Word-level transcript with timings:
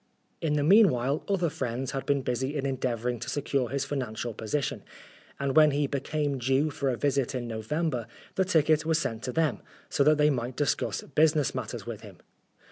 206 0.41 0.41
Oscar 0.41 0.49
Wilde 0.49 0.51
In 0.51 0.57
the 0.57 0.67
meanwhile, 1.15 1.23
other 1.27 1.49
friends 1.51 1.91
had 1.91 2.07
been 2.07 2.23
busy 2.23 2.57
in 2.57 2.65
endeavouring 2.65 3.19
to 3.19 3.29
secure 3.29 3.69
his 3.69 3.85
financial 3.85 4.33
position, 4.33 4.81
and 5.39 5.55
when 5.55 5.69
he 5.69 5.85
"became 5.85 6.39
due" 6.39 6.71
for 6.71 6.89
a 6.89 6.97
visit 6.97 7.35
in 7.35 7.47
November, 7.47 8.07
the 8.33 8.43
ticket 8.43 8.83
was 8.83 8.97
sent 8.97 9.21
to 9.21 9.31
them, 9.31 9.59
so 9.89 10.03
that 10.03 10.17
they 10.17 10.31
might 10.31 10.55
discuss 10.57 11.03
business 11.03 11.53
matters 11.53 11.85
with 11.85 12.01
him.. 12.01 12.17